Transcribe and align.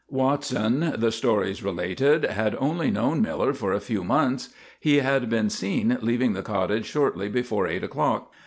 Watson, 0.09 0.95
the 0.97 1.11
stories 1.11 1.61
related, 1.61 2.23
had 2.23 2.55
only 2.59 2.89
known 2.89 3.21
Miller 3.21 3.53
for 3.53 3.71
a 3.71 3.79
few 3.79 4.03
months. 4.03 4.49
He 4.79 4.97
had 4.97 5.29
been 5.29 5.51
seen 5.51 5.95
leaving 6.01 6.33
the 6.33 6.41
cottage 6.41 6.87
shortly 6.87 7.29
before 7.29 7.67
eight 7.67 7.83
o'clock. 7.83 8.31